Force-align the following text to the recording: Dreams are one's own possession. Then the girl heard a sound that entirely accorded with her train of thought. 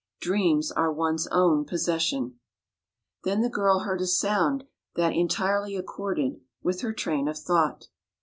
Dreams 0.19 0.71
are 0.71 0.91
one's 0.91 1.27
own 1.27 1.63
possession. 1.63 2.39
Then 3.23 3.41
the 3.41 3.51
girl 3.51 3.81
heard 3.81 4.01
a 4.01 4.07
sound 4.07 4.63
that 4.95 5.13
entirely 5.13 5.75
accorded 5.75 6.41
with 6.63 6.81
her 6.81 6.91
train 6.91 7.27
of 7.27 7.37
thought. 7.37 7.87